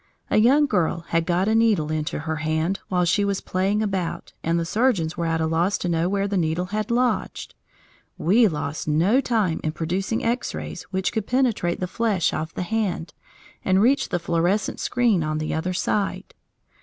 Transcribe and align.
A 0.31 0.37
young 0.37 0.65
girl 0.65 1.01
had 1.09 1.27
got 1.27 1.47
a 1.47 1.53
needle 1.53 1.91
into 1.91 2.21
her 2.21 2.37
hand 2.37 2.79
while 2.87 3.05
she 3.05 3.23
was 3.23 3.39
playing 3.39 3.83
about, 3.83 4.33
and 4.43 4.59
the 4.59 4.65
surgeons 4.65 5.15
were 5.15 5.27
at 5.27 5.39
a 5.39 5.45
loss 5.45 5.77
to 5.77 5.87
know 5.87 6.09
where 6.09 6.27
the 6.27 6.37
needle 6.37 6.65
had 6.73 6.89
lodged. 6.89 7.53
We 8.17 8.47
lost 8.47 8.87
no 8.87 9.21
time 9.21 9.61
in 9.63 9.73
producing 9.73 10.25
X 10.25 10.55
rays 10.55 10.81
which 10.89 11.11
could 11.13 11.27
penetrate 11.27 11.79
the 11.79 11.85
flesh 11.85 12.33
of 12.33 12.51
the 12.55 12.63
hand, 12.63 13.13
and 13.63 13.79
reach 13.79 14.09
the 14.09 14.17
fluorescent 14.17 14.79
screen 14.79 15.21
on 15.21 15.37
the 15.37 15.53
other 15.53 15.71
side. 15.71 16.33